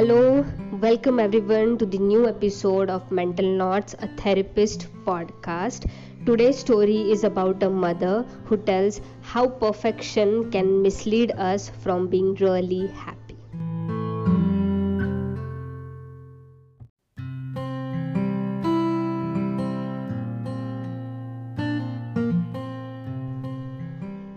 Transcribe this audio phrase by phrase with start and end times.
[0.00, 0.46] Hello,
[0.80, 5.86] welcome everyone to the new episode of Mental Knots, a therapist podcast.
[6.24, 12.34] Today's story is about a mother who tells how perfection can mislead us from being
[12.36, 13.36] really happy.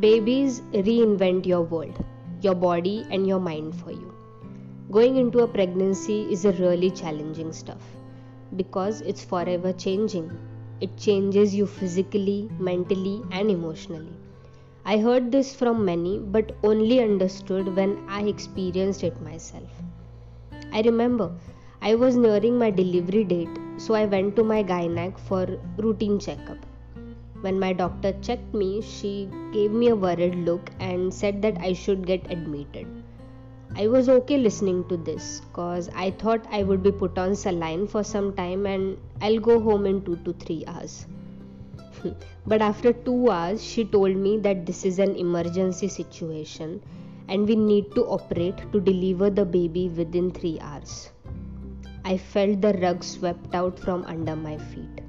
[0.00, 2.04] Babies reinvent your world,
[2.40, 4.13] your body, and your mind for you
[4.90, 7.82] going into a pregnancy is a really challenging stuff
[8.54, 10.30] because it's forever changing.
[10.80, 14.12] It changes you physically mentally and emotionally.
[14.84, 19.70] I heard this from many but only understood when i experienced it myself.
[20.70, 21.32] I remember
[21.80, 25.46] i was nearing my delivery date so i went to my gynec for
[25.78, 26.58] routine checkup.
[27.40, 31.72] When my doctor checked me she gave me a worried look and said that i
[31.72, 32.86] should get admitted
[33.76, 37.88] I was okay listening to this because I thought I would be put on saline
[37.88, 41.06] for some time and I'll go home in 2 to 3 hours.
[42.46, 46.80] but after 2 hours, she told me that this is an emergency situation
[47.28, 51.10] and we need to operate to deliver the baby within 3 hours.
[52.04, 55.00] I felt the rug swept out from under my feet.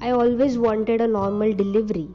[0.00, 2.08] I always wanted a normal delivery.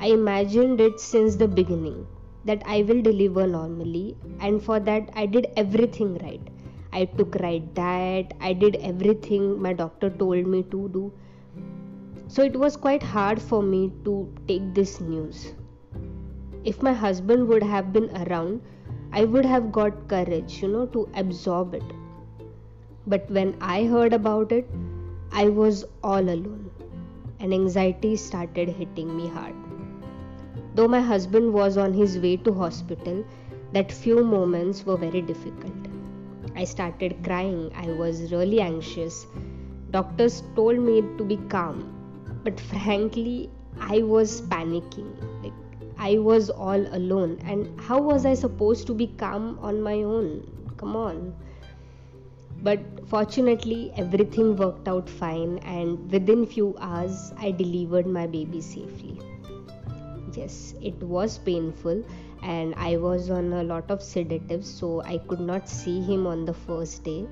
[0.00, 2.06] I imagined it since the beginning
[2.44, 6.40] that I will deliver normally, and for that, I did everything right.
[6.92, 11.12] I took right diet, I did everything my doctor told me to do.
[12.28, 15.52] So it was quite hard for me to take this news.
[16.64, 18.62] If my husband would have been around,
[19.12, 21.82] I would have got courage, you know, to absorb it.
[23.06, 24.68] But when I heard about it,
[25.32, 26.70] I was all alone,
[27.38, 29.54] and anxiety started hitting me hard.
[30.80, 33.22] Though my husband was on his way to hospital,
[33.74, 35.74] that few moments were very difficult.
[36.56, 37.70] I started crying.
[37.76, 39.26] I was really anxious.
[39.90, 41.82] Doctors told me to be calm,
[42.44, 45.10] but frankly, I was panicking.
[45.44, 45.52] Like
[45.98, 50.30] I was all alone, and how was I supposed to be calm on my own?
[50.78, 51.34] Come on.
[52.62, 59.18] But fortunately, everything worked out fine, and within few hours, I delivered my baby safely
[60.40, 62.04] yes it was painful
[62.42, 66.44] and i was on a lot of sedatives so i could not see him on
[66.44, 67.26] the first day.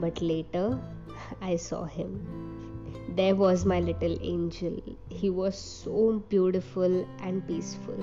[0.00, 0.78] But later
[1.42, 2.10] i saw him.
[3.16, 4.80] There was my little angel.
[5.08, 7.96] He was so beautiful and peaceful.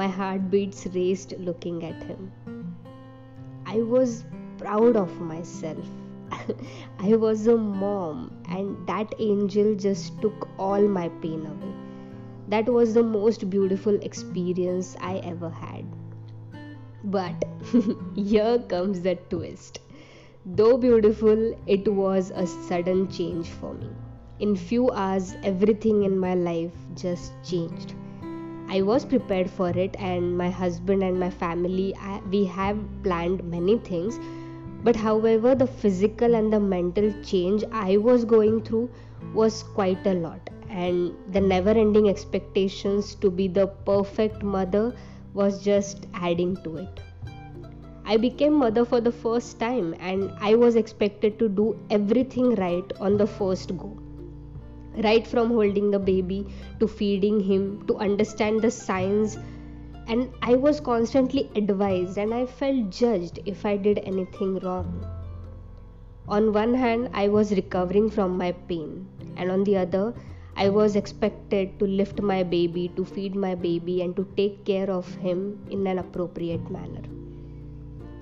[0.00, 2.30] My heartbeats raced looking at him.
[3.64, 4.24] I was
[4.58, 5.86] proud of myself.
[6.98, 11.81] I was a mom, and that angel just took all my pain away.
[12.52, 15.86] That was the most beautiful experience I ever had.
[17.02, 17.46] But
[18.14, 19.80] here comes the twist.
[20.44, 23.88] Though beautiful, it was a sudden change for me.
[24.38, 27.94] In few hours, everything in my life just changed.
[28.68, 31.94] I was prepared for it, and my husband and my family,
[32.30, 34.20] we have planned many things.
[34.84, 38.90] But however, the physical and the mental change I was going through
[39.32, 44.94] was quite a lot and the never ending expectations to be the perfect mother
[45.34, 47.00] was just adding to it.
[48.04, 52.92] I became mother for the first time and I was expected to do everything right
[53.00, 53.96] on the first go.
[55.04, 56.46] Right from holding the baby
[56.80, 59.38] to feeding him to understand the signs
[60.08, 65.06] and I was constantly advised and I felt judged if I did anything wrong.
[66.28, 70.14] On one hand, I was recovering from my pain, and on the other,
[70.56, 74.90] I was expected to lift my baby, to feed my baby, and to take care
[74.90, 77.02] of him in an appropriate manner.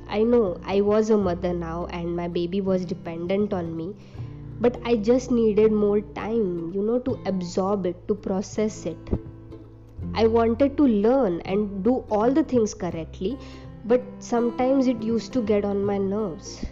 [0.08, 3.94] I know I was a mother now and my baby was dependent on me,
[4.60, 8.98] but I just needed more time, you know, to absorb it, to process it.
[10.14, 13.38] I wanted to learn and do all the things correctly,
[13.84, 16.64] but sometimes it used to get on my nerves.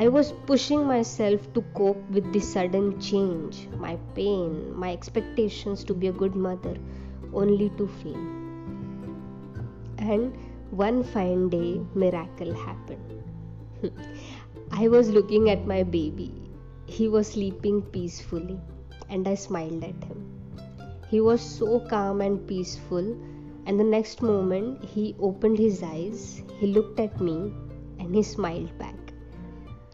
[0.00, 5.92] I was pushing myself to cope with the sudden change, my pain, my expectations to
[5.92, 6.74] be a good mother,
[7.34, 8.22] only to fail.
[9.98, 10.32] And
[10.70, 13.22] one fine day, miracle happened.
[14.70, 16.32] I was looking at my baby.
[16.86, 18.58] He was sleeping peacefully,
[19.10, 20.24] and I smiled at him.
[21.10, 23.14] He was so calm and peaceful,
[23.66, 27.52] and the next moment he opened his eyes, he looked at me,
[27.98, 28.99] and he smiled back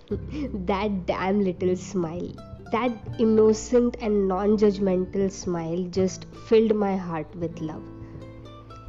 [0.08, 2.32] that damn little smile,
[2.70, 7.82] that innocent and non judgmental smile just filled my heart with love.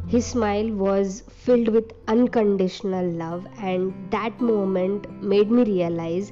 [0.07, 6.31] His smile was filled with unconditional love, and that moment made me realize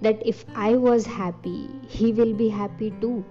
[0.00, 3.24] that if I was happy, he will be happy too.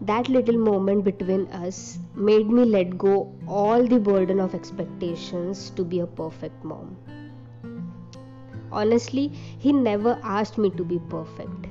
[0.00, 5.84] That little moment between us made me let go all the burden of expectations to
[5.84, 6.96] be a perfect mom.
[8.72, 9.28] Honestly,
[9.58, 11.66] he never asked me to be perfect.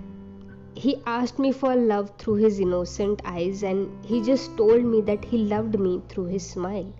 [0.76, 5.26] He asked me for love through his innocent eyes, and he just told me that
[5.26, 6.92] he loved me through his smile.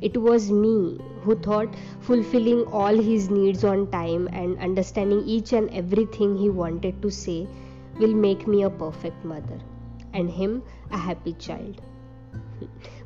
[0.00, 5.68] It was me who thought fulfilling all his needs on time and understanding each and
[5.70, 7.46] everything he wanted to say
[7.98, 9.60] will make me a perfect mother
[10.14, 11.82] and him a happy child.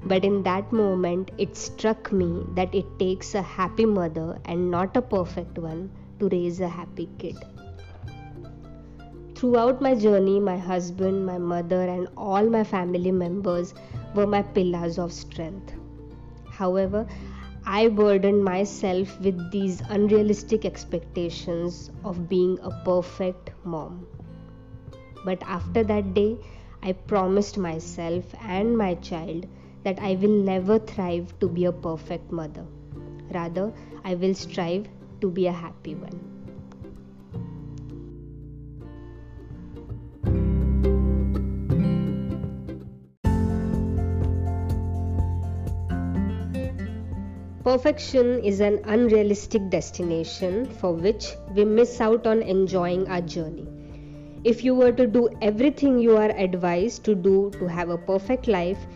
[0.07, 4.97] But in that moment, it struck me that it takes a happy mother and not
[4.97, 7.37] a perfect one to raise a happy kid.
[9.35, 13.75] Throughout my journey, my husband, my mother, and all my family members
[14.15, 15.73] were my pillars of strength.
[16.51, 17.07] However,
[17.67, 24.07] I burdened myself with these unrealistic expectations of being a perfect mom.
[25.25, 26.37] But after that day,
[26.83, 29.47] I promised myself and my child
[29.85, 32.67] that I will never thrive to be a perfect mother.
[33.33, 33.73] Rather,
[34.05, 34.89] I will strive
[35.21, 36.35] to be a happy one.
[47.65, 53.67] Perfection is an unrealistic destination for which we miss out on enjoying our journey.
[54.45, 58.49] If you were to do everything you are advised to do to have a perfect
[58.49, 58.87] life,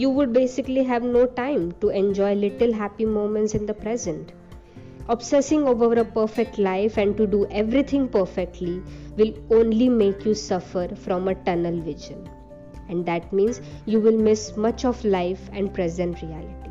[0.00, 4.32] you would basically have no time to enjoy little happy moments in the present.
[5.08, 8.82] Obsessing over a perfect life and to do everything perfectly
[9.18, 12.28] will only make you suffer from a tunnel vision.
[12.88, 16.70] And that means you will miss much of life and present reality.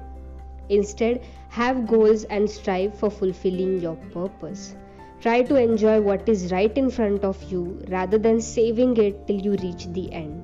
[0.70, 4.76] Instead, have goals and strive for fulfilling your purpose.
[5.22, 9.40] Try to enjoy what is right in front of you rather than saving it till
[9.40, 10.39] you reach the end.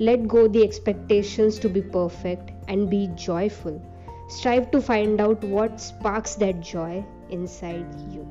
[0.00, 3.82] Let go the expectations to be perfect and be joyful.
[4.28, 8.26] Strive to find out what sparks that joy inside you.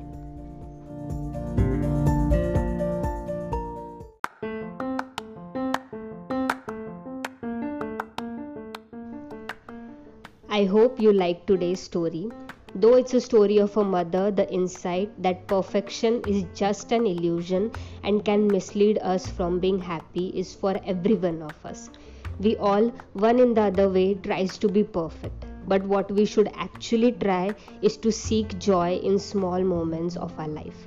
[10.48, 12.30] I hope you liked today's story.
[12.74, 17.70] Though it's a story of a mother, the insight that perfection is just an illusion
[18.04, 21.90] and can mislead us from being happy is for every one of us.
[22.38, 25.46] We all, one in the other way, tries to be perfect.
[25.66, 30.48] But what we should actually try is to seek joy in small moments of our
[30.48, 30.86] life.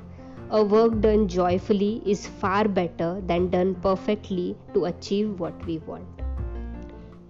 [0.51, 6.05] A work done joyfully is far better than done perfectly to achieve what we want.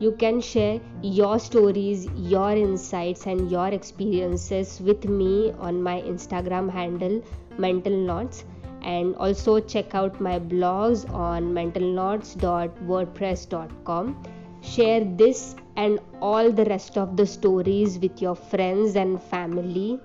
[0.01, 6.71] You can share your stories, your insights, and your experiences with me on my Instagram
[6.71, 7.21] handle,
[7.59, 8.44] Mental Knots,
[8.81, 14.24] and also check out my blogs on mentalknots.wordpress.com.
[14.62, 20.00] Share this and all the rest of the stories with your friends and family,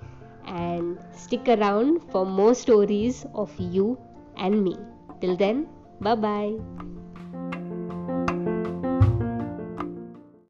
[0.46, 3.98] and stick around for more stories of you
[4.36, 4.76] and me.
[5.22, 5.66] Till then,
[6.02, 6.52] bye bye.